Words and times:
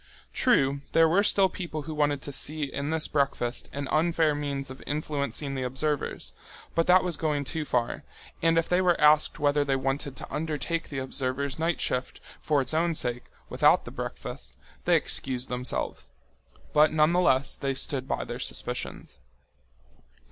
True, 0.33 0.81
there 0.93 1.07
were 1.07 1.21
still 1.21 1.47
people 1.47 1.83
who 1.83 1.93
wanted 1.93 2.23
to 2.23 2.31
see 2.31 2.63
in 2.63 2.89
this 2.89 3.07
breakfast 3.07 3.69
an 3.71 3.87
unfair 3.89 4.33
means 4.33 4.71
of 4.71 4.81
influencing 4.87 5.53
the 5.53 5.61
observers, 5.61 6.33
but 6.73 6.87
that 6.87 7.03
was 7.03 7.17
going 7.17 7.43
too 7.43 7.65
far, 7.65 8.03
and 8.41 8.57
if 8.57 8.67
they 8.67 8.81
were 8.81 8.99
asked 8.99 9.37
whether 9.37 9.63
they 9.63 9.75
wanted 9.75 10.15
to 10.15 10.33
undertake 10.33 10.89
the 10.89 10.97
observers' 10.97 11.59
night 11.59 11.79
shift 11.79 12.19
for 12.39 12.61
its 12.63 12.73
own 12.73 12.95
sake, 12.95 13.25
without 13.47 13.85
the 13.85 13.91
breakfast, 13.91 14.57
they 14.85 14.95
excused 14.95 15.49
themselves. 15.49 16.09
But 16.73 16.91
nonetheless 16.91 17.55
they 17.55 17.75
stood 17.75 18.07
by 18.07 18.23
their 18.23 18.39
suspicions. 18.39 19.19